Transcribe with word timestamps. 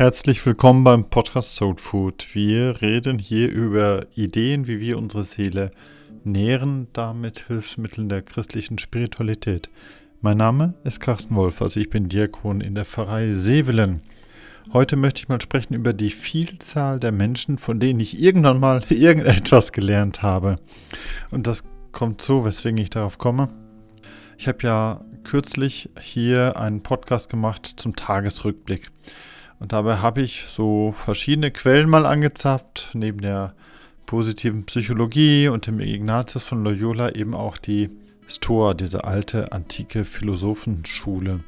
Herzlich 0.00 0.46
willkommen 0.46 0.82
beim 0.82 1.10
Podcast 1.10 1.56
Soul 1.56 1.76
Food. 1.76 2.28
Wir 2.32 2.80
reden 2.80 3.18
hier 3.18 3.52
über 3.52 4.06
Ideen, 4.14 4.66
wie 4.66 4.80
wir 4.80 4.96
unsere 4.96 5.24
Seele 5.24 5.72
nähren, 6.24 6.88
damit 6.94 7.48
Hilfsmitteln 7.48 8.08
der 8.08 8.22
christlichen 8.22 8.78
Spiritualität. 8.78 9.68
Mein 10.22 10.38
Name 10.38 10.72
ist 10.84 11.00
Carsten 11.00 11.36
Wolf, 11.36 11.60
also 11.60 11.78
ich 11.78 11.90
bin 11.90 12.08
Diakon 12.08 12.62
in 12.62 12.74
der 12.74 12.86
Pfarrei 12.86 13.34
Sevelen. 13.34 14.00
Heute 14.72 14.96
möchte 14.96 15.20
ich 15.20 15.28
mal 15.28 15.42
sprechen 15.42 15.74
über 15.74 15.92
die 15.92 16.08
Vielzahl 16.08 16.98
der 16.98 17.12
Menschen, 17.12 17.58
von 17.58 17.78
denen 17.78 18.00
ich 18.00 18.22
irgendwann 18.22 18.58
mal 18.58 18.82
irgendetwas 18.88 19.70
gelernt 19.70 20.22
habe. 20.22 20.56
Und 21.30 21.46
das 21.46 21.62
kommt 21.92 22.22
so, 22.22 22.46
weswegen 22.46 22.78
ich 22.78 22.88
darauf 22.88 23.18
komme. 23.18 23.50
Ich 24.38 24.48
habe 24.48 24.62
ja 24.62 25.04
kürzlich 25.24 25.90
hier 26.00 26.56
einen 26.56 26.82
Podcast 26.82 27.28
gemacht 27.28 27.66
zum 27.66 27.96
Tagesrückblick. 27.96 28.90
Und 29.60 29.72
dabei 29.72 29.98
habe 29.98 30.22
ich 30.22 30.46
so 30.48 30.90
verschiedene 30.90 31.50
Quellen 31.50 31.88
mal 31.88 32.06
angezapft, 32.06 32.90
neben 32.94 33.20
der 33.20 33.54
positiven 34.06 34.64
Psychologie 34.64 35.48
und 35.48 35.66
dem 35.66 35.78
Ignatius 35.78 36.42
von 36.42 36.64
Loyola 36.64 37.14
eben 37.14 37.34
auch 37.34 37.58
die 37.58 37.90
Stoa, 38.26 38.74
diese 38.74 39.04
alte 39.04 39.52
antike 39.52 40.04
Philosophenschule. 40.04 41.40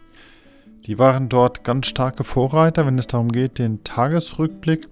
Die 0.86 0.98
waren 0.98 1.28
dort 1.28 1.64
ganz 1.64 1.86
starke 1.86 2.22
Vorreiter, 2.22 2.86
wenn 2.86 2.98
es 2.98 3.06
darum 3.06 3.32
geht, 3.32 3.58
den 3.58 3.82
Tagesrückblick 3.82 4.88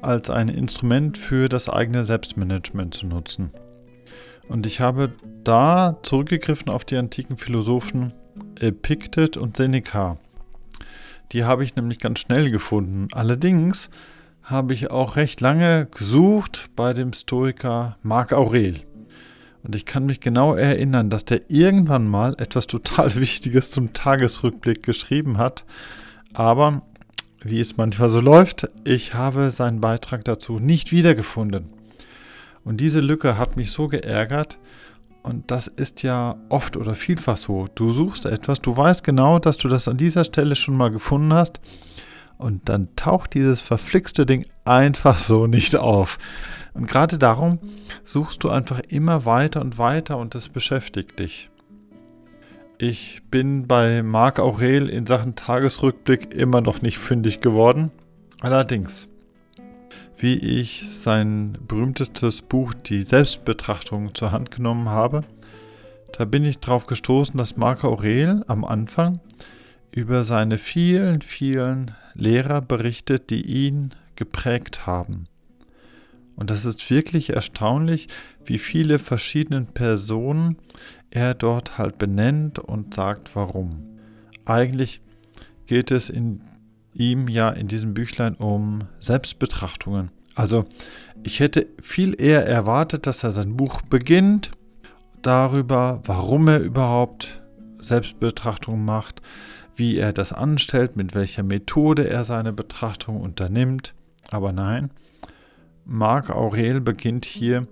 als 0.00 0.30
ein 0.30 0.48
Instrument 0.48 1.18
für 1.18 1.48
das 1.48 1.68
eigene 1.68 2.04
Selbstmanagement 2.04 2.94
zu 2.94 3.06
nutzen. 3.06 3.50
Und 4.48 4.66
ich 4.66 4.80
habe 4.80 5.12
da 5.44 5.98
zurückgegriffen 6.02 6.70
auf 6.70 6.84
die 6.84 6.96
antiken 6.96 7.36
Philosophen 7.36 8.12
Epiktet 8.58 9.36
und 9.36 9.56
Seneca. 9.56 10.18
Die 11.32 11.44
habe 11.44 11.64
ich 11.64 11.76
nämlich 11.76 11.98
ganz 11.98 12.18
schnell 12.18 12.50
gefunden. 12.50 13.08
Allerdings 13.12 13.90
habe 14.42 14.74
ich 14.74 14.90
auch 14.90 15.16
recht 15.16 15.40
lange 15.40 15.86
gesucht 15.86 16.68
bei 16.76 16.92
dem 16.92 17.12
Stoiker 17.12 17.96
Marc 18.02 18.32
Aurel. 18.32 18.76
Und 19.62 19.74
ich 19.74 19.86
kann 19.86 20.06
mich 20.06 20.20
genau 20.20 20.54
erinnern, 20.54 21.08
dass 21.08 21.24
der 21.24 21.42
irgendwann 21.48 22.06
mal 22.06 22.34
etwas 22.38 22.66
total 22.66 23.14
Wichtiges 23.16 23.70
zum 23.70 23.92
Tagesrückblick 23.92 24.82
geschrieben 24.82 25.38
hat. 25.38 25.64
Aber 26.34 26.82
wie 27.42 27.60
es 27.60 27.76
manchmal 27.76 28.10
so 28.10 28.20
läuft, 28.20 28.68
ich 28.84 29.14
habe 29.14 29.50
seinen 29.50 29.80
Beitrag 29.80 30.24
dazu 30.24 30.58
nicht 30.58 30.92
wiedergefunden. 30.92 31.70
Und 32.64 32.80
diese 32.80 33.00
Lücke 33.00 33.38
hat 33.38 33.56
mich 33.56 33.72
so 33.72 33.88
geärgert, 33.88 34.58
und 35.22 35.50
das 35.50 35.68
ist 35.68 36.02
ja 36.02 36.36
oft 36.48 36.76
oder 36.76 36.94
vielfach 36.94 37.36
so. 37.36 37.66
Du 37.74 37.92
suchst 37.92 38.26
etwas, 38.26 38.60
du 38.60 38.76
weißt 38.76 39.04
genau, 39.04 39.38
dass 39.38 39.56
du 39.56 39.68
das 39.68 39.86
an 39.86 39.96
dieser 39.96 40.24
Stelle 40.24 40.56
schon 40.56 40.76
mal 40.76 40.90
gefunden 40.90 41.32
hast. 41.32 41.60
Und 42.38 42.68
dann 42.68 42.88
taucht 42.96 43.34
dieses 43.34 43.60
verflixte 43.60 44.26
Ding 44.26 44.46
einfach 44.64 45.18
so 45.18 45.46
nicht 45.46 45.76
auf. 45.76 46.18
Und 46.74 46.88
gerade 46.88 47.18
darum 47.18 47.60
suchst 48.02 48.42
du 48.42 48.50
einfach 48.50 48.80
immer 48.88 49.24
weiter 49.24 49.60
und 49.60 49.78
weiter 49.78 50.18
und 50.18 50.34
das 50.34 50.48
beschäftigt 50.48 51.20
dich. 51.20 51.50
Ich 52.78 53.22
bin 53.30 53.68
bei 53.68 54.02
Marc 54.02 54.40
Aurel 54.40 54.88
in 54.88 55.06
Sachen 55.06 55.36
Tagesrückblick 55.36 56.34
immer 56.34 56.60
noch 56.60 56.82
nicht 56.82 56.98
fündig 56.98 57.40
geworden. 57.40 57.92
Allerdings 58.40 59.08
wie 60.22 60.36
ich 60.36 60.86
sein 60.92 61.58
berühmtestes 61.66 62.42
Buch 62.42 62.74
Die 62.74 63.02
Selbstbetrachtung 63.02 64.14
zur 64.14 64.30
Hand 64.30 64.52
genommen 64.52 64.88
habe. 64.88 65.24
Da 66.12 66.24
bin 66.24 66.44
ich 66.44 66.60
darauf 66.60 66.86
gestoßen, 66.86 67.36
dass 67.36 67.56
Marco 67.56 67.88
Aurel 67.88 68.44
am 68.46 68.64
Anfang 68.64 69.18
über 69.90 70.22
seine 70.22 70.58
vielen, 70.58 71.22
vielen 71.22 71.90
Lehrer 72.14 72.60
berichtet, 72.60 73.30
die 73.30 73.42
ihn 73.42 73.96
geprägt 74.14 74.86
haben. 74.86 75.26
Und 76.36 76.50
das 76.50 76.66
ist 76.66 76.88
wirklich 76.88 77.30
erstaunlich, 77.30 78.06
wie 78.44 78.58
viele 78.58 79.00
verschiedene 79.00 79.62
Personen 79.62 80.56
er 81.10 81.34
dort 81.34 81.78
halt 81.78 81.98
benennt 81.98 82.60
und 82.60 82.94
sagt, 82.94 83.34
warum. 83.34 83.98
Eigentlich 84.44 85.00
geht 85.66 85.90
es 85.90 86.10
in 86.10 86.42
ihm 86.94 87.28
ja 87.28 87.50
in 87.50 87.68
diesem 87.68 87.94
Büchlein 87.94 88.34
um 88.34 88.80
Selbstbetrachtungen. 89.00 90.10
Also 90.34 90.64
ich 91.22 91.40
hätte 91.40 91.66
viel 91.80 92.20
eher 92.20 92.46
erwartet, 92.46 93.06
dass 93.06 93.22
er 93.24 93.32
sein 93.32 93.56
Buch 93.56 93.82
beginnt 93.82 94.50
darüber, 95.22 96.00
warum 96.04 96.48
er 96.48 96.60
überhaupt 96.60 97.42
Selbstbetrachtungen 97.78 98.84
macht, 98.84 99.22
wie 99.74 99.96
er 99.96 100.12
das 100.12 100.32
anstellt, 100.32 100.96
mit 100.96 101.14
welcher 101.14 101.42
Methode 101.42 102.08
er 102.08 102.24
seine 102.24 102.52
Betrachtung 102.52 103.20
unternimmt. 103.20 103.94
Aber 104.30 104.52
nein, 104.52 104.90
Marc 105.84 106.30
Aurel 106.30 106.80
beginnt 106.80 107.24
hier, 107.24 107.66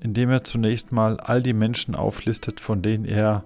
indem 0.00 0.30
er 0.30 0.44
zunächst 0.44 0.92
mal 0.92 1.18
all 1.20 1.42
die 1.42 1.52
Menschen 1.52 1.94
auflistet, 1.94 2.60
von 2.60 2.82
denen 2.82 3.04
er 3.04 3.44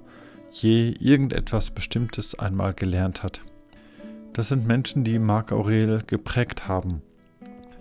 je 0.51 0.95
irgendetwas 1.01 1.71
Bestimmtes 1.71 2.39
einmal 2.39 2.75
gelernt 2.75 3.23
hat. 3.23 3.43
Das 4.35 4.49
sind 4.49 4.67
Menschen, 4.67 5.05
die 5.05 5.19
Marc 5.19 5.53
Aurel 5.53 6.03
geprägt 6.07 6.67
haben. 6.67 7.03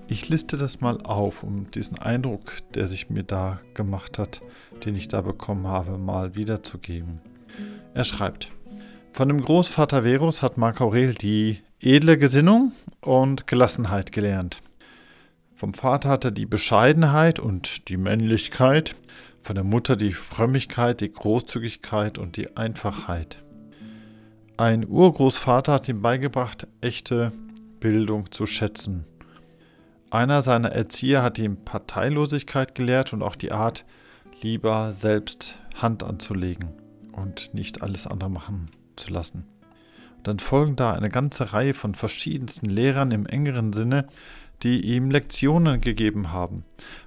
Ich 0.10 0.28
liste 0.28 0.58
das 0.58 0.82
mal 0.82 1.02
auf, 1.04 1.44
um 1.44 1.72
diesen 1.72 1.98
Eindruck, 2.00 2.58
der 2.74 2.90
sich 2.90 3.10
mir 3.10 3.24
da 3.24 3.62
gemacht 3.74 4.20
hat, 4.20 4.42
den 4.86 4.98
ich 4.98 5.08
da 5.08 5.22
bekommen 5.22 5.68
habe, 5.68 5.98
mal 5.98 6.36
wiederzugeben. 6.36 7.22
Er 7.94 8.04
schreibt, 8.04 8.52
von 9.14 9.30
dem 9.30 9.42
Großvater 9.42 10.04
Verus 10.04 10.42
hat 10.42 10.58
Marc 10.58 10.82
Aurel 10.82 11.14
die 11.14 11.62
edle 11.80 12.18
Gesinnung 12.18 12.74
und 13.00 13.48
Gelassenheit 13.48 14.12
gelernt. 14.12 14.62
Vom 15.56 15.74
Vater 15.74 16.10
hat 16.10 16.26
er 16.26 16.32
die 16.32 16.46
Bescheidenheit 16.46 17.40
und 17.40 17.88
die 17.88 17.98
Männlichkeit, 17.98 18.96
von 19.42 19.56
der 19.56 19.64
Mutter 19.64 19.96
die 19.96 20.12
Frömmigkeit, 20.12 21.00
die 21.00 21.12
Großzügigkeit 21.12 22.18
und 22.18 22.36
die 22.36 22.58
Einfachheit. 22.58 23.42
Ein 24.58 24.88
Urgroßvater 24.88 25.74
hat 25.74 25.90
ihm 25.90 26.02
beigebracht, 26.02 26.68
echte 26.82 27.32
Bildung 27.80 28.32
zu 28.32 28.46
schätzen. 28.46 29.06
Einer 30.12 30.42
seiner 30.42 30.72
Erzieher 30.72 31.24
hat 31.24 31.40
ihm 31.40 31.58
Parteilosigkeit 31.58 32.76
gelehrt 32.76 33.14
und 33.14 33.24
auch 33.24 33.36
die 33.36 33.52
Art, 33.52 33.86
lieber 34.42 34.94
selbst 34.94 35.58
Hand 35.78 36.04
anzulegen 36.04 36.70
und 37.14 37.54
nicht 37.54 37.82
alles 37.82 38.08
andere 38.08 38.30
machen 38.30 38.70
zu 38.96 39.12
lassen. 39.12 39.46
Dann 40.24 40.40
folgen 40.40 40.76
da 40.76 40.94
eine 40.94 41.10
ganze 41.10 41.54
Reihe 41.54 41.74
von 41.74 41.96
verschiedensten 41.96 42.70
Lehrern 42.70 43.12
im 43.12 43.26
engeren 43.26 43.74
Sinne, 43.74 44.06
die 44.64 44.82
ihm 44.82 45.10
Lektionen 45.10 45.82
gegeben 45.82 46.32
haben. 46.32 46.64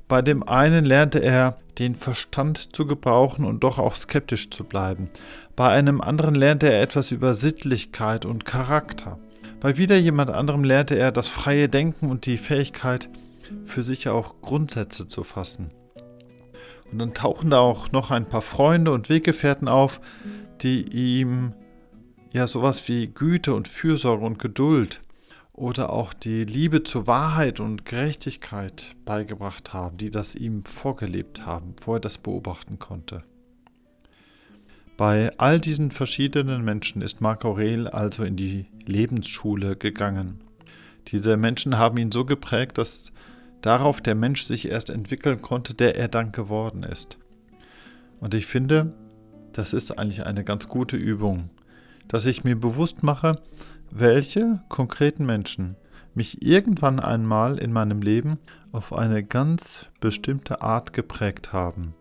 Bei 0.08 0.22
dem 0.22 0.42
einen 0.42 0.84
lernte 0.84 1.20
er, 1.20 1.58
den 1.78 1.94
Verstand 1.94 2.74
zu 2.74 2.86
gebrauchen 2.86 3.44
und 3.44 3.64
doch 3.64 3.78
auch 3.78 3.96
skeptisch 3.96 4.50
zu 4.50 4.64
bleiben. 4.64 5.08
Bei 5.56 5.68
einem 5.68 6.00
anderen 6.00 6.34
lernte 6.34 6.70
er 6.70 6.82
etwas 6.82 7.10
über 7.10 7.34
Sittlichkeit 7.34 8.24
und 8.26 8.44
Charakter. 8.44 9.18
Bei 9.60 9.76
wieder 9.76 9.96
jemand 9.96 10.30
anderem 10.30 10.62
lernte 10.62 10.96
er 10.96 11.10
das 11.10 11.28
freie 11.28 11.68
Denken 11.68 12.10
und 12.10 12.26
die 12.26 12.36
Fähigkeit, 12.36 13.08
für 13.64 13.82
sich 13.82 14.08
auch 14.08 14.40
Grundsätze 14.40 15.06
zu 15.06 15.22
fassen. 15.22 15.70
Und 16.90 16.98
dann 16.98 17.14
tauchen 17.14 17.50
da 17.50 17.58
auch 17.58 17.92
noch 17.92 18.10
ein 18.10 18.26
paar 18.26 18.42
Freunde 18.42 18.92
und 18.92 19.08
Weggefährten 19.08 19.68
auf, 19.68 20.00
die 20.62 20.82
ihm 20.92 21.54
ja 22.30 22.46
sowas 22.46 22.88
wie 22.88 23.08
Güte 23.08 23.54
und 23.54 23.68
Fürsorge 23.68 24.24
und 24.24 24.38
Geduld 24.38 25.00
oder 25.54 25.90
auch 25.90 26.12
die 26.12 26.44
Liebe 26.44 26.82
zur 26.82 27.06
Wahrheit 27.06 27.60
und 27.60 27.84
Gerechtigkeit 27.84 28.96
beigebracht 29.04 29.72
haben, 29.72 29.96
die 29.96 30.10
das 30.10 30.34
ihm 30.34 30.64
vorgelebt 30.64 31.46
haben, 31.46 31.74
wo 31.84 31.94
er 31.94 32.00
das 32.00 32.18
beobachten 32.18 32.78
konnte. 32.78 33.22
Bei 34.96 35.32
all 35.38 35.60
diesen 35.60 35.90
verschiedenen 35.90 36.64
Menschen 36.64 37.02
ist 37.02 37.20
Marc 37.20 37.44
Aurel 37.44 37.88
also 37.88 38.24
in 38.24 38.36
die 38.36 38.66
Lebensschule 38.84 39.76
gegangen. 39.76 40.40
Diese 41.08 41.36
Menschen 41.36 41.78
haben 41.78 41.98
ihn 41.98 42.12
so 42.12 42.24
geprägt, 42.24 42.78
dass 42.78 43.12
darauf 43.60 44.00
der 44.00 44.14
Mensch 44.14 44.44
sich 44.44 44.68
erst 44.68 44.90
entwickeln 44.90 45.40
konnte, 45.40 45.74
der 45.74 45.96
er 45.96 46.08
dann 46.08 46.32
geworden 46.32 46.82
ist. 46.82 47.18
Und 48.20 48.34
ich 48.34 48.46
finde, 48.46 48.92
das 49.52 49.72
ist 49.72 49.98
eigentlich 49.98 50.26
eine 50.26 50.44
ganz 50.44 50.68
gute 50.68 50.96
Übung, 50.96 51.50
dass 52.08 52.26
ich 52.26 52.44
mir 52.44 52.56
bewusst 52.56 53.02
mache, 53.02 53.40
welche 53.96 54.60
konkreten 54.68 55.24
Menschen 55.24 55.76
mich 56.14 56.44
irgendwann 56.44 56.98
einmal 56.98 57.58
in 57.58 57.72
meinem 57.72 58.02
Leben 58.02 58.38
auf 58.72 58.92
eine 58.92 59.22
ganz 59.22 59.86
bestimmte 60.00 60.62
Art 60.62 60.92
geprägt 60.92 61.52
haben. 61.52 61.94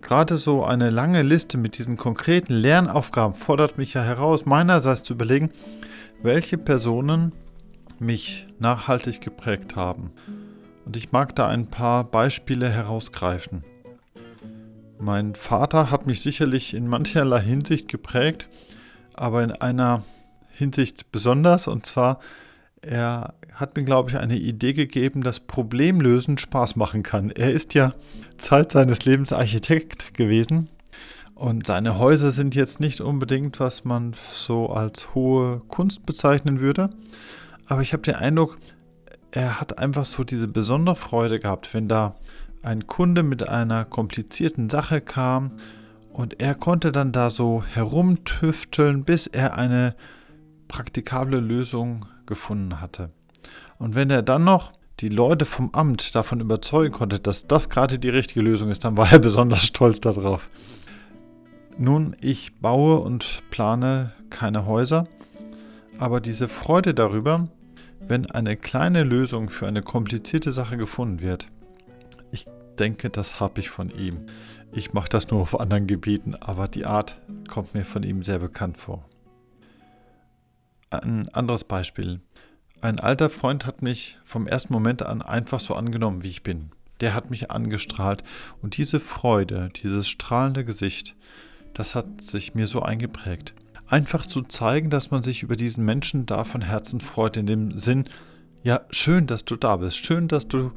Gerade 0.00 0.38
so 0.38 0.64
eine 0.64 0.90
lange 0.90 1.22
Liste 1.22 1.56
mit 1.56 1.78
diesen 1.78 1.96
konkreten 1.96 2.52
Lernaufgaben 2.52 3.34
fordert 3.34 3.78
mich 3.78 3.94
ja 3.94 4.02
heraus, 4.02 4.44
meinerseits 4.44 5.04
zu 5.04 5.12
überlegen, 5.12 5.50
welche 6.20 6.58
Personen 6.58 7.30
mich 8.00 8.48
nachhaltig 8.58 9.20
geprägt 9.20 9.76
haben. 9.76 10.10
Und 10.84 10.96
ich 10.96 11.12
mag 11.12 11.34
da 11.36 11.46
ein 11.46 11.68
paar 11.68 12.02
Beispiele 12.02 12.68
herausgreifen. 12.68 13.62
Mein 14.98 15.36
Vater 15.36 15.92
hat 15.92 16.08
mich 16.08 16.22
sicherlich 16.22 16.74
in 16.74 16.88
mancherlei 16.88 17.40
Hinsicht 17.40 17.88
geprägt, 17.88 18.48
aber 19.14 19.44
in 19.44 19.52
einer 19.52 20.02
Hinsicht 20.58 21.12
besonders. 21.12 21.68
Und 21.68 21.86
zwar, 21.86 22.20
Er 22.80 23.34
hat 23.52 23.76
mir, 23.76 23.84
glaube 23.84 24.10
ich, 24.10 24.16
eine 24.18 24.36
Idee 24.36 24.72
gegeben, 24.72 25.22
dass 25.22 25.40
Problemlösen 25.40 26.38
Spaß 26.38 26.76
machen 26.76 27.02
kann. 27.02 27.30
Er 27.30 27.52
ist 27.52 27.74
ja 27.74 27.90
Zeit 28.36 28.72
seines 28.72 29.04
Lebens 29.04 29.32
Architekt 29.32 30.14
gewesen 30.14 30.68
und 31.34 31.66
seine 31.66 31.98
Häuser 31.98 32.30
sind 32.30 32.54
jetzt 32.54 32.78
nicht 32.78 33.00
unbedingt, 33.00 33.58
was 33.58 33.84
man 33.84 34.14
so 34.32 34.68
als 34.70 35.14
hohe 35.14 35.60
Kunst 35.68 36.06
bezeichnen 36.06 36.60
würde. 36.60 36.90
Aber 37.66 37.82
ich 37.82 37.92
habe 37.92 38.02
den 38.02 38.14
Eindruck, 38.14 38.58
er 39.32 39.60
hat 39.60 39.78
einfach 39.78 40.04
so 40.04 40.22
diese 40.24 40.48
besondere 40.48 40.96
Freude 40.96 41.38
gehabt, 41.40 41.74
wenn 41.74 41.88
da 41.88 42.14
ein 42.62 42.86
Kunde 42.86 43.22
mit 43.22 43.48
einer 43.48 43.84
komplizierten 43.84 44.70
Sache 44.70 45.00
kam 45.00 45.52
und 46.12 46.40
er 46.40 46.54
konnte 46.54 46.92
dann 46.92 47.12
da 47.12 47.30
so 47.30 47.62
herumtüfteln, 47.62 49.04
bis 49.04 49.26
er 49.26 49.58
eine 49.58 49.94
praktikable 50.68 51.40
Lösung 51.40 52.06
gefunden 52.26 52.80
hatte. 52.80 53.08
Und 53.78 53.94
wenn 53.94 54.10
er 54.10 54.22
dann 54.22 54.44
noch 54.44 54.72
die 55.00 55.08
Leute 55.08 55.44
vom 55.44 55.70
Amt 55.72 56.14
davon 56.14 56.40
überzeugen 56.40 56.92
konnte, 56.92 57.18
dass 57.18 57.46
das 57.46 57.68
gerade 57.68 57.98
die 57.98 58.08
richtige 58.08 58.42
Lösung 58.42 58.70
ist, 58.70 58.84
dann 58.84 58.96
war 58.96 59.10
er 59.12 59.18
besonders 59.20 59.64
stolz 59.64 60.00
darauf. 60.00 60.48
Nun, 61.78 62.16
ich 62.20 62.56
baue 62.60 62.98
und 62.98 63.42
plane 63.50 64.12
keine 64.30 64.66
Häuser, 64.66 65.06
aber 65.98 66.20
diese 66.20 66.48
Freude 66.48 66.92
darüber, 66.92 67.48
wenn 68.00 68.30
eine 68.30 68.56
kleine 68.56 69.04
Lösung 69.04 69.48
für 69.48 69.68
eine 69.68 69.82
komplizierte 69.82 70.50
Sache 70.50 70.76
gefunden 70.76 71.20
wird, 71.20 71.46
ich 72.32 72.46
denke, 72.78 73.10
das 73.10 73.38
habe 73.38 73.60
ich 73.60 73.70
von 73.70 73.90
ihm. 73.90 74.26
Ich 74.72 74.92
mache 74.92 75.08
das 75.08 75.30
nur 75.30 75.40
auf 75.40 75.58
anderen 75.58 75.86
Gebieten, 75.86 76.34
aber 76.34 76.68
die 76.68 76.84
Art 76.84 77.18
kommt 77.48 77.74
mir 77.74 77.84
von 77.84 78.02
ihm 78.02 78.22
sehr 78.22 78.38
bekannt 78.38 78.76
vor. 78.76 79.04
Ein 80.90 81.28
anderes 81.30 81.64
Beispiel. 81.64 82.20
Ein 82.80 83.00
alter 83.00 83.28
Freund 83.28 83.66
hat 83.66 83.82
mich 83.82 84.18
vom 84.22 84.46
ersten 84.46 84.72
Moment 84.72 85.02
an 85.02 85.20
einfach 85.20 85.60
so 85.60 85.74
angenommen, 85.74 86.22
wie 86.22 86.28
ich 86.28 86.42
bin. 86.42 86.70
Der 87.00 87.14
hat 87.14 87.30
mich 87.30 87.50
angestrahlt 87.50 88.22
und 88.62 88.76
diese 88.76 89.00
Freude, 89.00 89.70
dieses 89.82 90.08
strahlende 90.08 90.64
Gesicht, 90.64 91.16
das 91.74 91.94
hat 91.94 92.22
sich 92.22 92.54
mir 92.54 92.66
so 92.66 92.82
eingeprägt. 92.82 93.54
Einfach 93.86 94.26
zu 94.26 94.42
zeigen, 94.42 94.90
dass 94.90 95.10
man 95.10 95.22
sich 95.22 95.42
über 95.42 95.56
diesen 95.56 95.84
Menschen 95.84 96.26
da 96.26 96.44
von 96.44 96.60
Herzen 96.60 97.00
freut, 97.00 97.36
in 97.36 97.46
dem 97.46 97.78
Sinn, 97.78 98.04
ja, 98.62 98.80
schön, 98.90 99.26
dass 99.26 99.44
du 99.44 99.56
da 99.56 99.76
bist, 99.76 100.04
schön, 100.04 100.28
dass 100.28 100.48
du 100.48 100.72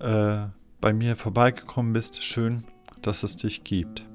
äh, 0.00 0.38
bei 0.80 0.92
mir 0.92 1.16
vorbeigekommen 1.16 1.92
bist, 1.92 2.22
schön, 2.22 2.64
dass 3.02 3.22
es 3.22 3.36
dich 3.36 3.64
gibt. 3.64 4.06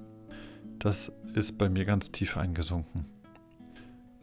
Das 0.80 1.12
ist 1.34 1.58
bei 1.58 1.70
mir 1.70 1.86
ganz 1.86 2.12
tief 2.12 2.38
eingesunken. 2.38 3.06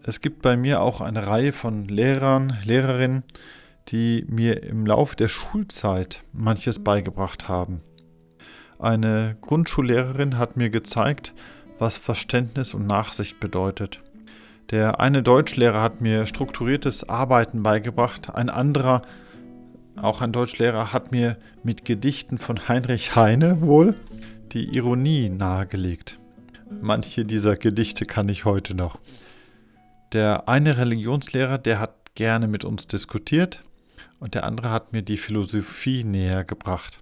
Es 0.03 0.21
gibt 0.21 0.41
bei 0.41 0.57
mir 0.57 0.81
auch 0.81 1.03
eine 1.03 1.27
Reihe 1.27 1.53
von 1.53 1.87
Lehrern, 1.87 2.57
Lehrerinnen, 2.65 3.23
die 3.89 4.25
mir 4.29 4.63
im 4.63 4.87
Laufe 4.87 5.15
der 5.15 5.29
Schulzeit 5.29 6.23
manches 6.33 6.79
beigebracht 6.79 7.49
haben. 7.49 7.79
Eine 8.79 9.37
Grundschullehrerin 9.43 10.39
hat 10.39 10.57
mir 10.57 10.71
gezeigt, 10.71 11.35
was 11.79 11.99
Verständnis 11.99 12.73
und 12.73 12.87
Nachsicht 12.87 13.41
bedeutet. 13.41 14.01
Der 14.71 15.01
eine 15.01 15.23
Deutschlehrer 15.23 15.83
hat 15.83 16.01
mir 16.01 16.27
strukturiertes 16.27 17.09
Arbeiten 17.09 17.63
beigebracht, 17.63 18.35
ein 18.35 18.49
anderer, 18.49 19.03
auch 19.97 20.23
ein 20.23 20.33
Deutschlehrer, 20.33 20.95
hat 20.95 21.13
mir 21.13 21.37
mit 21.63 21.85
Gedichten 21.85 22.39
von 22.39 22.69
Heinrich 22.69 23.17
Heine 23.17 23.61
wohl 23.61 23.97
die 24.53 24.75
Ironie 24.77 25.29
nahegelegt. 25.29 26.19
Manche 26.81 27.27
dieser 27.27 27.57
Gedichte 27.57 28.07
kann 28.07 28.29
ich 28.31 28.47
heute 28.47 28.75
noch. 28.75 28.99
Der 30.13 30.49
eine 30.49 30.77
Religionslehrer, 30.77 31.59
der 31.59 31.79
hat 31.79 32.15
gerne 32.17 32.49
mit 32.49 32.65
uns 32.65 32.89
diskutiert 32.89 33.63
und 34.19 34.35
der 34.35 34.45
andere 34.45 34.71
hat 34.71 34.93
mir 34.93 35.03
die 35.03 35.17
Philosophie 35.17 36.03
näher 36.03 36.43
gebracht. 36.43 37.01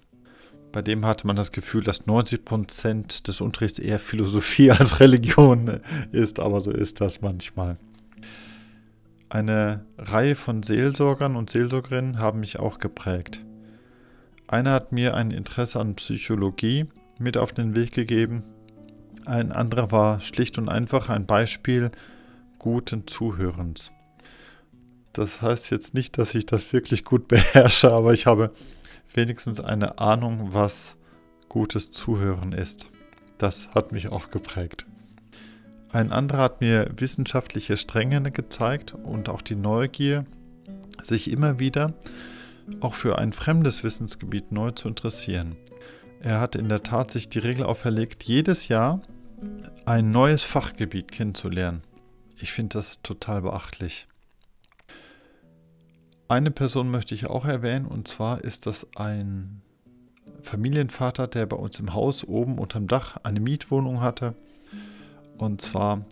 Bei 0.73 0.83
dem 0.83 1.07
hatte 1.07 1.27
man 1.27 1.35
das 1.35 1.51
Gefühl, 1.51 1.83
dass 1.83 2.07
90 2.07 2.45
Prozent 2.45 3.27
des 3.27 3.41
Unterrichts 3.41 3.79
eher 3.79 3.99
Philosophie 3.99 4.71
als 4.73 5.01
Religion 5.01 5.81
ist, 6.13 6.39
aber 6.39 6.61
so 6.61 6.71
ist 6.71 7.01
das 7.01 7.23
manchmal. 7.23 7.79
Eine 9.31 9.85
Reihe 9.97 10.35
von 10.35 10.63
Seelsorgern 10.63 11.37
und 11.37 11.51
Seelsorgerinnen 11.51 12.19
haben 12.19 12.41
mich 12.41 12.59
auch 12.59 12.79
geprägt. 12.79 13.45
Einer 14.47 14.73
hat 14.73 14.93
mir 14.93 15.15
ein 15.15 15.31
Interesse 15.31 15.81
an 15.81 15.97
Psychologie 15.97 16.87
mit 17.19 17.37
auf 17.37 17.53
den 17.53 17.75
Weg 17.75 17.93
gegeben. 17.93 18.43
Ein 19.27 19.53
anderer 19.53 19.91
war 19.91 20.21
schlicht 20.21 20.59
und 20.59 20.69
einfach 20.69 21.09
ein 21.11 21.27
Beispiel 21.27 21.91
guten 22.59 23.07
Zuhörens. 23.07 23.93
Das 25.13 25.43
heißt 25.43 25.71
jetzt 25.71 25.95
nicht, 25.95 26.19
dass 26.19 26.35
ich 26.35 26.47
das 26.47 26.73
wirklich 26.73 27.05
gut 27.05 27.29
beherrsche, 27.29 27.93
aber 27.93 28.13
ich 28.13 28.27
habe 28.27 28.53
wenigstens 29.13 29.61
eine 29.61 29.99
Ahnung, 29.99 30.53
was 30.53 30.97
gutes 31.49 31.91
Zuhören 31.91 32.53
ist. 32.53 32.89
Das 33.39 33.69
hat 33.75 33.93
mich 33.93 34.11
auch 34.11 34.31
geprägt. 34.31 34.87
Ein 35.91 36.13
anderer 36.13 36.43
hat 36.43 36.61
mir 36.61 36.91
wissenschaftliche 36.97 37.77
Stränge 37.77 38.21
gezeigt 38.31 38.95
und 38.95 39.29
auch 39.29 39.41
die 39.41 39.57
Neugier, 39.57 40.27
sich 41.03 41.31
immer 41.31 41.59
wieder 41.59 41.95
auch 42.81 42.95
für 42.95 43.19
ein 43.19 43.33
fremdes 43.33 43.83
Wissensgebiet 43.85 44.53
neu 44.53 44.73
zu 44.73 44.89
interessieren. 44.89 45.57
Er 46.21 46.41
hat 46.41 46.55
in 46.55 46.69
der 46.69 46.83
Tat 46.83 47.11
sich 47.11 47.29
die 47.29 47.39
Regel 47.39 47.65
auferlegt, 47.65 48.25
jedes 48.25 48.69
Jahr 48.69 49.01
ein 49.87 50.11
neues 50.11 50.45
Fachgebiet 50.45 51.11
kennenzulernen. 51.13 51.83
Ich 52.41 52.53
finde 52.53 52.79
das 52.79 53.03
total 53.03 53.43
beachtlich. 53.43 54.07
Eine 56.29 56.51
Person 56.51 56.91
möchte 56.91 57.15
ich 57.15 57.27
auch 57.27 57.45
erwähnen, 57.45 57.87
und 57.87 58.07
zwar 58.07 58.45
ist 58.45 58.67
das 58.67 58.87
ein 58.97 59.63
Familienvater, 60.43 61.27
der 61.27 61.47
bei 61.47 61.57
uns 61.57 61.81
im 61.81 61.95
Haus 61.95 62.25
oben 62.25 62.59
unterm 62.59 62.87
Dach 62.87 63.17
eine 63.23 63.41
Mietwohnung 63.41 64.01
hatte. 64.01 64.35
Und 65.39 65.63
zwar, 65.63 66.05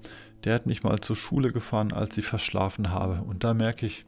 der 0.45 0.55
hat 0.55 0.67
mich 0.67 0.83
mal 0.83 1.01
zur 1.01 1.17
Schule 1.17 1.53
gefahren, 1.53 1.93
als 1.93 2.17
ich 2.17 2.25
verschlafen 2.25 2.91
habe. 2.91 3.23
Und 3.23 3.45
da 3.45 3.55
merke 3.55 3.87
ich, 3.87 4.05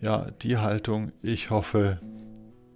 ja, 0.00 0.30
die 0.42 0.56
Haltung, 0.56 1.12
ich 1.22 1.50
hoffe, 1.50 2.00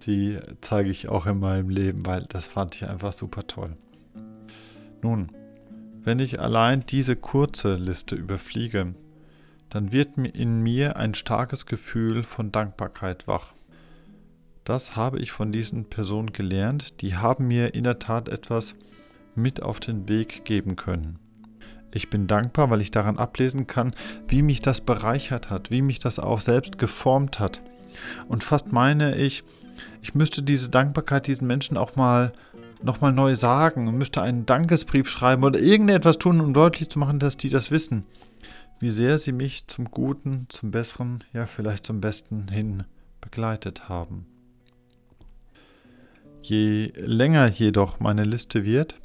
die 0.03 0.39
zeige 0.61 0.89
ich 0.89 1.09
auch 1.09 1.25
in 1.25 1.39
meinem 1.39 1.69
Leben, 1.69 2.05
weil 2.05 2.25
das 2.29 2.45
fand 2.45 2.75
ich 2.75 2.87
einfach 2.87 3.13
super 3.13 3.47
toll. 3.47 3.73
Nun, 5.01 5.29
wenn 6.03 6.19
ich 6.19 6.39
allein 6.39 6.85
diese 6.85 7.15
kurze 7.15 7.75
Liste 7.75 8.15
überfliege, 8.15 8.93
dann 9.69 9.91
wird 9.91 10.17
in 10.17 10.61
mir 10.61 10.97
ein 10.97 11.13
starkes 11.13 11.65
Gefühl 11.65 12.23
von 12.23 12.51
Dankbarkeit 12.51 13.27
wach. 13.27 13.53
Das 14.63 14.95
habe 14.95 15.19
ich 15.19 15.31
von 15.31 15.51
diesen 15.51 15.85
Personen 15.85 16.31
gelernt, 16.31 17.01
die 17.01 17.17
haben 17.17 17.47
mir 17.47 17.73
in 17.73 17.83
der 17.83 17.99
Tat 17.99 18.29
etwas 18.29 18.75
mit 19.35 19.61
auf 19.61 19.79
den 19.79 20.07
Weg 20.07 20.45
geben 20.45 20.75
können. 20.75 21.19
Ich 21.91 22.09
bin 22.09 22.27
dankbar, 22.27 22.69
weil 22.69 22.81
ich 22.81 22.91
daran 22.91 23.17
ablesen 23.17 23.67
kann, 23.67 23.93
wie 24.27 24.41
mich 24.41 24.61
das 24.61 24.81
bereichert 24.81 25.49
hat, 25.49 25.69
wie 25.69 25.81
mich 25.81 25.99
das 25.99 26.17
auch 26.17 26.39
selbst 26.39 26.77
geformt 26.77 27.39
hat. 27.39 27.61
Und 28.27 28.43
fast 28.43 28.71
meine 28.71 29.15
ich, 29.15 29.43
ich 30.01 30.15
müsste 30.15 30.43
diese 30.43 30.69
Dankbarkeit 30.69 31.27
diesen 31.27 31.47
Menschen 31.47 31.77
auch 31.77 31.95
mal 31.95 32.33
nochmal 32.83 33.13
neu 33.13 33.35
sagen 33.35 33.87
und 33.87 33.97
müsste 33.97 34.21
einen 34.21 34.45
Dankesbrief 34.45 35.09
schreiben 35.09 35.43
oder 35.43 35.59
irgendetwas 35.59 36.17
tun, 36.17 36.41
um 36.41 36.53
deutlich 36.53 36.89
zu 36.89 36.99
machen, 36.99 37.19
dass 37.19 37.37
die 37.37 37.49
das 37.49 37.71
wissen. 37.71 38.05
Wie 38.79 38.89
sehr 38.89 39.17
sie 39.17 39.31
mich 39.31 39.67
zum 39.67 39.85
Guten, 39.91 40.47
zum 40.49 40.71
Besseren, 40.71 41.23
ja 41.33 41.45
vielleicht 41.45 41.85
zum 41.85 42.01
Besten 42.01 42.47
hin 42.49 42.83
begleitet 43.21 43.87
haben. 43.87 44.25
Je 46.41 46.91
länger 46.97 47.49
jedoch 47.49 48.01
meine 48.01 48.25
Liste 48.25 48.65
wird, 48.65 48.99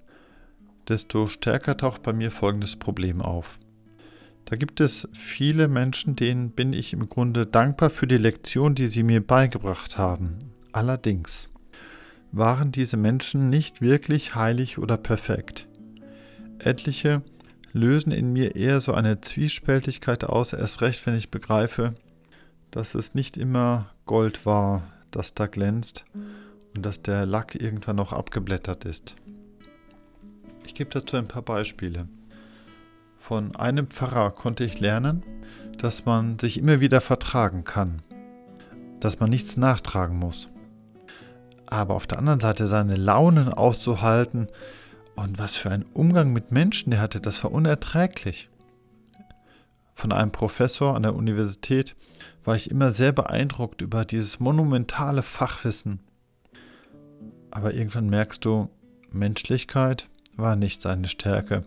desto 0.89 1.29
stärker 1.29 1.77
taucht 1.77 2.03
bei 2.03 2.13
mir 2.13 2.33
folgendes 2.33 2.77
Problem 2.77 3.23
auf. 3.23 3.61
Da 4.47 4.57
gibt 4.57 4.81
es 4.81 5.07
viele 5.13 5.69
Menschen, 5.69 6.17
denen 6.17 6.51
bin 6.51 6.73
ich 6.73 6.95
im 6.95 7.09
Grunde 7.09 7.47
dankbar 7.47 7.91
für 7.91 8.07
die 8.07 8.17
Lektion, 8.17 8.75
die 8.75 8.89
sie 8.89 9.03
mir 9.03 9.25
beigebracht 9.25 9.99
haben. 9.99 10.39
Allerdings 10.73 11.51
waren 12.33 12.73
diese 12.73 12.97
Menschen 12.97 13.49
nicht 13.49 13.81
wirklich 13.81 14.35
heilig 14.35 14.79
oder 14.79 14.97
perfekt. 14.97 15.67
Etliche 16.59 17.23
lösen 17.73 18.13
in 18.13 18.33
mir 18.33 18.57
eher 18.57 18.81
so 18.81 18.93
eine 18.93 19.21
Zwiespältigkeit 19.21 20.25
aus, 20.25 20.53
erst 20.53 20.83
recht, 20.83 21.07
wenn 21.07 21.17
ich 21.17 21.31
begreife, 21.31 21.95
dass 22.71 22.95
es 22.95 23.15
nicht 23.15 23.37
immer 23.37 23.91
Gold 24.05 24.45
war, 24.45 24.83
das 25.11 25.35
da 25.35 25.47
glänzt 25.47 26.05
und 26.75 26.85
dass 26.85 27.03
der 27.03 27.25
Lack 27.27 27.55
irgendwann 27.55 27.97
noch 27.97 28.13
abgeblättert 28.13 28.85
ist. 28.85 29.15
Ich 30.67 30.75
gebe 30.75 30.91
dazu 30.91 31.17
ein 31.17 31.29
paar 31.29 31.43
Beispiele. 31.43 32.09
Von 33.19 33.57
einem 33.57 33.89
Pfarrer 33.89 34.31
konnte 34.31 34.65
ich 34.65 34.81
lernen, 34.81 35.23
dass 35.79 36.05
man 36.05 36.39
sich 36.39 36.59
immer 36.59 36.81
wieder 36.81 37.01
vertragen 37.01 37.65
kann, 37.65 38.03
dass 39.01 39.21
man 39.21 39.31
nichts 39.31 39.57
nachtragen 39.57 40.19
muss 40.19 40.51
aber 41.71 41.95
auf 41.95 42.07
der 42.07 42.19
anderen 42.19 42.41
Seite 42.41 42.67
seine 42.67 42.97
Launen 42.97 43.49
auszuhalten 43.49 44.49
und 45.17 45.39
was 45.39 45.57
für 45.57 45.71
ein 45.71 45.85
Umgang 45.95 46.33
mit 46.33 46.53
Menschen 46.53 46.91
der 46.91 47.01
hatte, 47.01 47.21
das 47.21 47.43
war 47.45 47.53
unerträglich. 47.53 48.49
von 49.95 50.13
einem 50.13 50.31
Professor 50.31 50.95
an 50.95 51.03
der 51.03 51.17
Universität, 51.17 51.97
war 52.45 52.55
ich 52.55 52.71
immer 52.71 52.93
sehr 52.93 53.11
beeindruckt 53.11 53.83
über 53.83 54.05
dieses 54.05 54.39
monumentale 54.39 55.25
Fachwissen. 55.25 55.99
Aber 57.51 57.75
irgendwann 57.75 58.09
merkst 58.09 58.45
du, 58.45 58.71
Menschlichkeit 59.11 60.07
war 60.37 60.55
nicht 60.55 60.83
seine 60.83 61.09
Stärke 61.09 61.65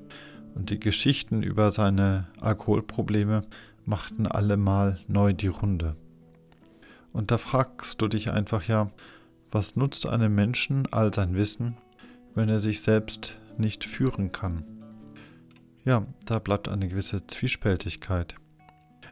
und 0.56 0.70
die 0.70 0.80
Geschichten 0.80 1.44
über 1.44 1.72
seine 1.72 2.28
Alkoholprobleme 2.40 3.42
machten 3.84 4.28
allemal 4.28 4.98
neu 5.10 5.34
die 5.34 5.48
Runde. 5.48 5.98
Und 7.12 7.32
da 7.32 7.38
fragst 7.38 8.02
du 8.02 8.08
dich 8.08 8.32
einfach 8.32 8.64
ja, 8.64 8.88
was 9.52 9.76
nutzt 9.76 10.08
einem 10.08 10.34
Menschen 10.34 10.88
all 10.92 11.14
sein 11.14 11.36
Wissen, 11.36 11.78
wenn 12.36 12.50
er 12.50 12.60
sich 12.60 12.82
selbst 12.82 13.38
nicht 13.58 13.84
führen 13.84 14.32
kann? 14.32 14.64
Ja, 15.84 16.06
da 16.26 16.40
bleibt 16.40 16.70
eine 16.70 16.88
gewisse 16.88 17.26
Zwiespältigkeit. 17.28 18.36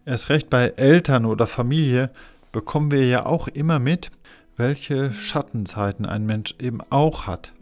Erst 0.05 0.29
recht 0.29 0.50
bei 0.50 0.69
Eltern 0.69 1.25
oder 1.25 1.48
Familie 1.48 2.10
bekommen 2.51 2.91
wir 2.91 3.05
ja 3.05 3.25
auch 3.25 3.48
immer 3.48 3.79
mit, 3.79 4.12
welche 4.55 5.13
Schattenzeiten 5.13 6.05
ein 6.05 6.25
Mensch 6.25 6.55
eben 6.60 6.79
auch 6.89 7.27
hat. 7.27 7.53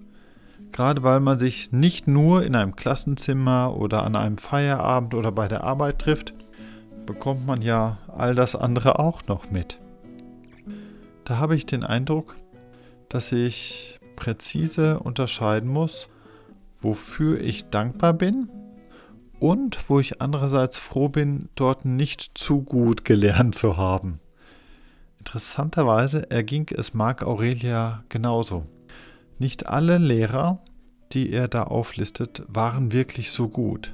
Gerade 0.71 1.03
weil 1.03 1.19
man 1.19 1.39
sich 1.39 1.71
nicht 1.71 2.07
nur 2.07 2.43
in 2.43 2.55
einem 2.55 2.75
Klassenzimmer 2.75 3.75
oder 3.75 4.03
an 4.03 4.15
einem 4.15 4.37
Feierabend 4.37 5.15
oder 5.15 5.31
bei 5.31 5.47
der 5.47 5.63
Arbeit 5.63 5.99
trifft, 5.99 6.33
bekommt 7.05 7.45
man 7.45 7.61
ja 7.61 7.97
all 8.07 8.35
das 8.35 8.55
andere 8.55 8.99
auch 8.99 9.25
noch 9.27 9.49
mit. 9.49 9.79
Da 11.23 11.37
habe 11.37 11.55
ich 11.55 11.65
den 11.65 11.83
Eindruck, 11.83 12.35
dass 13.09 13.31
ich 13.31 13.99
präzise 14.15 14.99
unterscheiden 14.99 15.69
muss, 15.69 16.09
wofür 16.81 17.39
ich 17.39 17.69
dankbar 17.69 18.13
bin 18.13 18.49
und 19.39 19.89
wo 19.89 19.99
ich 19.99 20.21
andererseits 20.21 20.77
froh 20.77 21.09
bin, 21.09 21.49
dort 21.55 21.85
nicht 21.85 22.37
zu 22.37 22.61
gut 22.61 23.05
gelernt 23.05 23.55
zu 23.55 23.77
haben. 23.77 24.19
Interessanterweise 25.19 26.29
erging 26.31 26.69
es 26.75 26.93
Marc 26.93 27.23
Aurelia 27.23 28.03
genauso. 28.09 28.65
Nicht 29.39 29.67
alle 29.67 29.97
Lehrer, 29.97 30.59
die 31.11 31.31
er 31.31 31.47
da 31.47 31.63
auflistet, 31.63 32.43
waren 32.47 32.91
wirklich 32.91 33.31
so 33.31 33.49
gut. 33.49 33.93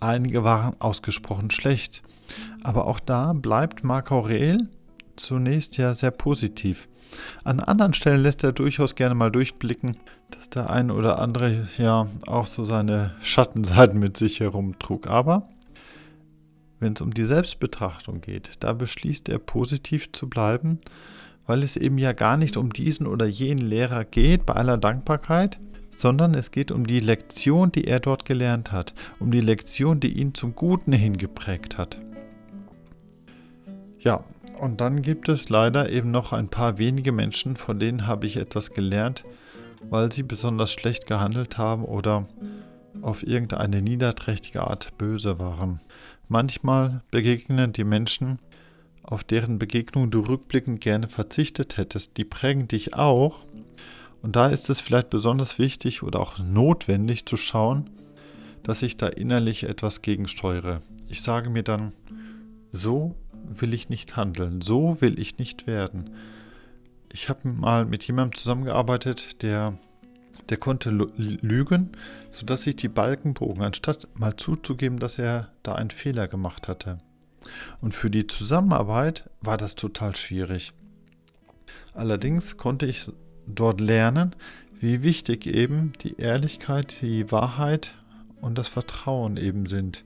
Einige 0.00 0.44
waren 0.44 0.80
ausgesprochen 0.80 1.50
schlecht. 1.50 2.02
Aber 2.62 2.86
auch 2.86 3.00
da 3.00 3.32
bleibt 3.32 3.84
Marc 3.84 4.10
Aurel 4.12 4.68
zunächst 5.16 5.76
ja 5.76 5.94
sehr 5.94 6.10
positiv. 6.10 6.88
An 7.44 7.60
anderen 7.60 7.94
Stellen 7.94 8.22
lässt 8.22 8.42
er 8.44 8.52
durchaus 8.52 8.94
gerne 8.94 9.14
mal 9.14 9.30
durchblicken, 9.30 9.96
dass 10.30 10.50
der 10.50 10.70
ein 10.70 10.90
oder 10.90 11.18
andere 11.18 11.68
ja 11.78 12.08
auch 12.26 12.46
so 12.46 12.64
seine 12.64 13.14
Schattenseiten 13.22 13.98
mit 13.98 14.16
sich 14.16 14.40
herumtrug. 14.40 15.06
Aber 15.06 15.48
wenn 16.80 16.94
es 16.94 17.00
um 17.00 17.14
die 17.14 17.24
Selbstbetrachtung 17.24 18.20
geht, 18.20 18.52
da 18.60 18.72
beschließt 18.72 19.28
er 19.28 19.38
positiv 19.38 20.12
zu 20.12 20.28
bleiben, 20.28 20.80
weil 21.46 21.62
es 21.62 21.76
eben 21.76 21.98
ja 21.98 22.12
gar 22.12 22.36
nicht 22.36 22.56
um 22.56 22.72
diesen 22.72 23.06
oder 23.06 23.26
jenen 23.26 23.66
Lehrer 23.66 24.04
geht, 24.04 24.46
bei 24.46 24.54
aller 24.54 24.78
Dankbarkeit, 24.78 25.60
sondern 25.96 26.34
es 26.34 26.50
geht 26.50 26.72
um 26.72 26.86
die 26.86 27.00
Lektion, 27.00 27.70
die 27.70 27.84
er 27.84 28.00
dort 28.00 28.24
gelernt 28.24 28.72
hat, 28.72 28.94
um 29.20 29.30
die 29.30 29.40
Lektion, 29.40 30.00
die 30.00 30.18
ihn 30.18 30.34
zum 30.34 30.54
Guten 30.54 30.92
hingeprägt 30.92 31.78
hat. 31.78 31.98
Ja, 34.04 34.22
und 34.60 34.82
dann 34.82 35.00
gibt 35.00 35.30
es 35.30 35.48
leider 35.48 35.90
eben 35.90 36.10
noch 36.10 36.32
ein 36.32 36.48
paar 36.48 36.76
wenige 36.76 37.10
Menschen, 37.10 37.56
von 37.56 37.78
denen 37.78 38.06
habe 38.06 38.26
ich 38.26 38.36
etwas 38.36 38.70
gelernt, 38.70 39.24
weil 39.88 40.12
sie 40.12 40.22
besonders 40.22 40.72
schlecht 40.72 41.06
gehandelt 41.06 41.56
haben 41.56 41.84
oder 41.84 42.28
auf 43.00 43.26
irgendeine 43.26 43.80
niederträchtige 43.80 44.62
Art 44.62 44.96
böse 44.98 45.38
waren. 45.38 45.80
Manchmal 46.28 47.02
begegnen 47.10 47.72
die 47.72 47.84
Menschen, 47.84 48.38
auf 49.02 49.24
deren 49.24 49.58
Begegnung 49.58 50.10
du 50.10 50.20
rückblickend 50.20 50.80
gerne 50.80 51.08
verzichtet 51.08 51.76
hättest, 51.78 52.16
die 52.18 52.24
prägen 52.24 52.68
dich 52.68 52.94
auch. 52.94 53.44
Und 54.22 54.36
da 54.36 54.48
ist 54.48 54.70
es 54.70 54.80
vielleicht 54.80 55.10
besonders 55.10 55.58
wichtig 55.58 56.02
oder 56.02 56.20
auch 56.20 56.38
notwendig 56.38 57.26
zu 57.26 57.36
schauen, 57.36 57.90
dass 58.62 58.82
ich 58.82 58.96
da 58.96 59.08
innerlich 59.08 59.64
etwas 59.64 60.02
gegensteuere. 60.02 60.80
Ich 61.08 61.22
sage 61.22 61.50
mir 61.50 61.62
dann, 61.62 61.92
so 62.72 63.14
will 63.48 63.74
ich 63.74 63.88
nicht 63.88 64.16
handeln, 64.16 64.60
so 64.60 65.00
will 65.00 65.18
ich 65.18 65.38
nicht 65.38 65.66
werden. 65.66 66.10
Ich 67.12 67.28
habe 67.28 67.48
mal 67.48 67.84
mit 67.84 68.04
jemandem 68.04 68.34
zusammengearbeitet, 68.34 69.42
der, 69.42 69.78
der 70.48 70.56
konnte 70.56 70.90
lügen, 70.90 71.92
sodass 72.30 72.62
sich 72.62 72.76
die 72.76 72.88
Balken 72.88 73.34
bogen, 73.34 73.62
anstatt 73.62 74.08
mal 74.14 74.36
zuzugeben, 74.36 74.98
dass 74.98 75.18
er 75.18 75.50
da 75.62 75.74
einen 75.74 75.90
Fehler 75.90 76.26
gemacht 76.26 76.68
hatte. 76.68 76.98
Und 77.80 77.94
für 77.94 78.10
die 78.10 78.26
Zusammenarbeit 78.26 79.30
war 79.40 79.56
das 79.56 79.74
total 79.74 80.16
schwierig. 80.16 80.72
Allerdings 81.92 82.56
konnte 82.56 82.86
ich 82.86 83.10
dort 83.46 83.80
lernen, 83.80 84.34
wie 84.80 85.02
wichtig 85.02 85.46
eben 85.46 85.92
die 86.02 86.16
Ehrlichkeit, 86.18 87.00
die 87.00 87.30
Wahrheit 87.30 87.94
und 88.40 88.58
das 88.58 88.68
Vertrauen 88.68 89.36
eben 89.36 89.66
sind. 89.66 90.04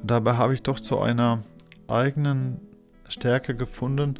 Und 0.00 0.10
dabei 0.10 0.34
habe 0.34 0.54
ich 0.54 0.62
doch 0.62 0.80
zu 0.80 1.00
einer 1.00 1.42
eigenen 1.88 2.60
Stärke 3.08 3.54
gefunden, 3.54 4.14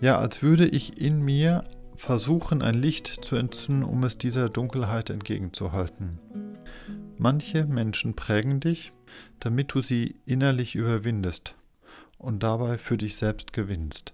ja, 0.00 0.18
als 0.18 0.42
würde 0.42 0.66
ich 0.66 1.00
in 1.00 1.22
mir 1.22 1.64
versuchen, 1.96 2.62
ein 2.62 2.74
Licht 2.74 3.06
zu 3.06 3.36
entzünden, 3.36 3.84
um 3.84 4.02
es 4.04 4.18
dieser 4.18 4.48
Dunkelheit 4.48 5.10
entgegenzuhalten. 5.10 6.18
Manche 7.16 7.64
Menschen 7.66 8.14
prägen 8.14 8.60
dich, 8.60 8.92
damit 9.40 9.72
du 9.72 9.80
sie 9.80 10.16
innerlich 10.26 10.74
überwindest 10.74 11.54
und 12.18 12.42
dabei 12.42 12.78
für 12.78 12.96
dich 12.96 13.16
selbst 13.16 13.52
gewinnst. 13.52 14.12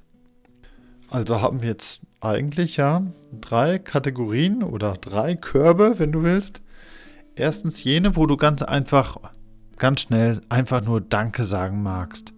Also 1.08 1.40
haben 1.40 1.62
wir 1.62 1.68
jetzt 1.68 2.02
eigentlich 2.20 2.76
ja 2.76 3.04
drei 3.40 3.78
Kategorien 3.78 4.62
oder 4.62 4.92
drei 4.92 5.34
Körbe, 5.34 5.98
wenn 5.98 6.12
du 6.12 6.22
willst. 6.22 6.60
Erstens 7.34 7.82
jene, 7.82 8.16
wo 8.16 8.26
du 8.26 8.36
ganz 8.36 8.62
einfach, 8.62 9.16
ganz 9.76 10.02
schnell 10.02 10.40
einfach 10.48 10.84
nur 10.84 11.00
Danke 11.00 11.44
sagen 11.44 11.82
magst. 11.82 12.34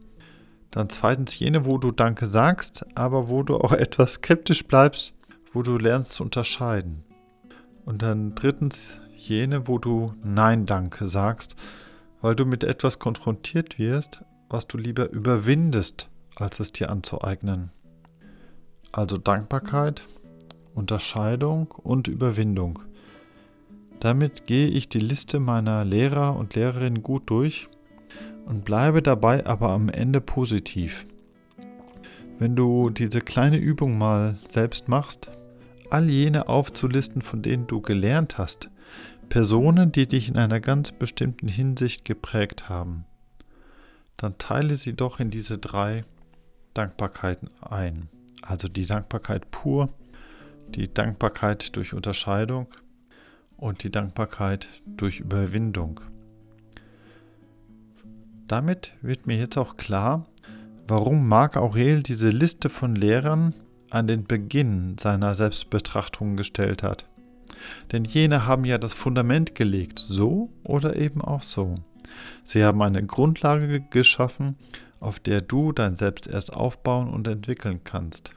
Dann 0.72 0.88
zweitens 0.88 1.38
jene, 1.38 1.66
wo 1.66 1.78
du 1.78 1.92
Danke 1.92 2.26
sagst, 2.26 2.84
aber 2.94 3.28
wo 3.28 3.44
du 3.44 3.58
auch 3.58 3.72
etwas 3.86 4.14
skeptisch 4.14 4.66
bleibst, 4.66 5.12
wo 5.52 5.62
du 5.62 5.78
lernst 5.78 6.14
zu 6.14 6.24
unterscheiden. 6.24 7.04
Und 7.84 8.02
dann 8.02 8.34
drittens 8.34 8.98
jene, 9.14 9.68
wo 9.68 9.78
du 9.78 10.14
Nein 10.24 10.66
Danke 10.66 11.06
sagst, 11.08 11.56
weil 12.22 12.34
du 12.34 12.46
mit 12.46 12.64
etwas 12.64 12.98
konfrontiert 12.98 13.78
wirst, 13.78 14.24
was 14.48 14.66
du 14.66 14.78
lieber 14.78 15.10
überwindest, 15.10 16.08
als 16.36 16.58
es 16.58 16.72
dir 16.72 16.90
anzueignen. 16.90 17.70
Also 18.92 19.18
Dankbarkeit, 19.18 20.08
Unterscheidung 20.74 21.70
und 21.70 22.08
Überwindung. 22.08 22.78
Damit 24.00 24.46
gehe 24.46 24.68
ich 24.68 24.88
die 24.88 25.00
Liste 25.00 25.38
meiner 25.38 25.84
Lehrer 25.84 26.34
und 26.36 26.54
Lehrerinnen 26.54 27.02
gut 27.02 27.28
durch 27.28 27.68
und 28.46 28.64
bleibe 28.64 29.02
dabei 29.02 29.46
aber 29.46 29.70
am 29.70 29.88
Ende 29.88 30.20
positiv. 30.20 31.06
Wenn 32.38 32.56
du 32.56 32.90
diese 32.90 33.20
kleine 33.20 33.58
Übung 33.58 33.99
mal 33.99 34.38
selbst 34.50 34.88
machst, 34.88 35.30
all 35.90 36.08
jene 36.08 36.49
aufzulisten, 36.49 37.22
von 37.22 37.42
denen 37.42 37.66
du 37.66 37.80
gelernt 37.80 38.38
hast, 38.38 38.70
Personen, 39.28 39.92
die 39.92 40.06
dich 40.06 40.28
in 40.28 40.37
einer 40.37 40.61
ganz 40.61 40.92
bestimmten 40.92 41.49
Hinsicht 41.49 42.04
geprägt 42.04 42.68
haben, 42.68 43.04
dann 44.16 44.38
teile 44.38 44.76
sie 44.76 44.94
doch 44.94 45.20
in 45.20 45.30
diese 45.30 45.58
drei 45.58 46.04
Dankbarkeiten 46.75 47.49
ein. 47.61 48.08
Also 48.42 48.68
die 48.68 48.87
Dankbarkeit 48.87 49.50
pur, 49.50 49.88
die 50.68 50.92
Dankbarkeit 50.92 51.76
durch 51.76 51.94
Unterscheidung 51.94 52.66
und 53.56 53.84
die 53.84 53.90
Dankbarkeit 53.90 54.68
durch 54.87 55.20
Überwindung. 55.20 56.00
Damit 58.52 58.92
wird 59.00 59.26
mir 59.26 59.38
jetzt 59.38 59.56
auch 59.56 59.78
klar, 59.78 60.26
warum 60.87 61.26
Marc 61.26 61.56
Aurel 61.56 62.02
diese 62.02 62.28
Liste 62.28 62.68
von 62.68 62.94
Lehrern 62.94 63.54
an 63.88 64.06
den 64.06 64.25
Beginn 64.25 64.99
seiner 64.99 65.35
Selbstbetrachtung 65.35 66.37
gestellt 66.37 66.82
hat. 66.82 67.09
Denn 67.92 68.04
jene 68.04 68.47
haben 68.47 68.66
ja 68.66 68.76
das 68.76 68.92
Fundament 68.92 69.54
gelegt, 69.54 70.00
so 70.00 70.50
oder 70.64 70.97
eben 70.97 71.23
auch 71.23 71.42
so. 71.42 71.76
Sie 72.44 72.62
haben 72.62 72.82
eine 72.82 73.02
Grundlage 73.02 73.80
geschaffen, 73.80 74.56
auf 75.00 75.18
der 75.18 75.40
du 75.40 75.73
dein 75.73 75.94
Selbst 75.94 76.26
erst 76.26 76.52
aufbauen 76.52 77.09
und 77.09 77.26
entwickeln 77.28 77.80
kannst. 77.85 78.35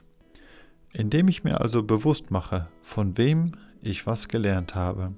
Indem 0.94 1.28
ich 1.28 1.44
mir 1.44 1.60
also 1.60 1.82
bewusst 1.82 2.30
mache, 2.30 2.68
von 2.80 3.18
wem 3.18 3.52
ich 3.82 4.06
was 4.06 4.28
gelernt 4.28 4.74
habe, 4.74 5.10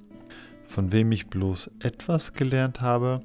von 0.65 0.91
wem 0.91 1.13
ich 1.13 1.29
bloß 1.29 1.71
etwas 1.79 2.33
gelernt 2.33 2.81
habe 2.81 3.23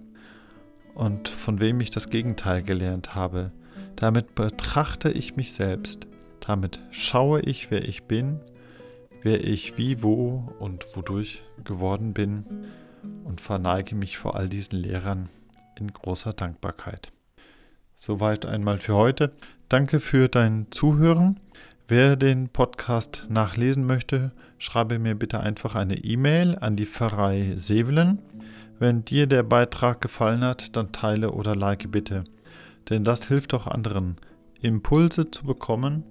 und 0.95 1.29
von 1.29 1.59
wem 1.59 1.79
ich 1.81 1.89
das 1.89 2.09
Gegenteil 2.09 2.62
gelernt 2.62 3.15
habe. 3.15 3.51
Damit 3.95 4.35
betrachte 4.35 5.09
ich 5.09 5.35
mich 5.35 5.53
selbst. 5.53 6.07
Damit 6.39 6.81
schaue 6.91 7.41
ich, 7.41 7.71
wer 7.71 7.83
ich 7.88 8.03
bin, 8.03 8.39
wer 9.21 9.43
ich 9.43 9.77
wie, 9.77 10.03
wo 10.03 10.53
und 10.59 10.95
wodurch 10.95 11.43
geworden 11.63 12.13
bin 12.13 12.45
und 13.23 13.41
verneige 13.41 13.95
mich 13.95 14.17
vor 14.17 14.35
all 14.35 14.50
diesen 14.50 14.79
Lehrern 14.79 15.29
in 15.79 15.88
großer 15.88 16.33
Dankbarkeit. 16.33 17.12
Soweit 17.95 18.45
einmal 18.45 18.79
für 18.79 18.95
heute. 18.95 19.31
Danke 19.69 20.00
für 20.00 20.27
dein 20.27 20.67
Zuhören. 20.71 21.39
Wer 21.88 22.15
den 22.15 22.50
Podcast 22.50 23.27
nachlesen 23.29 23.85
möchte, 23.85 24.31
schreibe 24.57 25.00
mir 25.00 25.15
bitte 25.15 25.39
einfach 25.39 25.75
eine 25.75 25.97
E-Mail 25.97 26.57
an 26.59 26.75
die 26.75 26.85
Pfarrei 26.85 27.53
Sevelen. 27.55 28.19
Wenn 28.80 29.06
dir 29.06 29.27
der 29.27 29.44
Beitrag 29.44 30.01
gefallen 30.01 30.44
hat, 30.44 30.75
dann 30.75 30.92
teile 30.92 31.32
oder 31.32 31.56
like 31.56 31.92
bitte. 31.92 32.24
Denn 32.89 33.03
das 33.03 33.27
hilft 33.27 33.53
auch 33.53 33.68
anderen, 33.68 34.18
Impulse 34.62 35.32
zu 35.32 35.46
bekommen, 35.46 36.03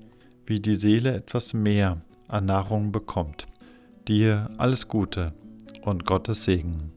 wie 0.47 0.61
die 0.61 0.75
Seele 0.75 1.15
etwas 1.15 1.55
mehr 1.55 2.01
an 2.29 2.47
Nahrung 2.47 2.93
bekommt. 2.93 3.47
Dir 4.09 4.49
alles 4.59 4.89
Gute 4.89 5.33
und 5.83 6.07
Gottes 6.07 6.45
Segen. 6.45 6.93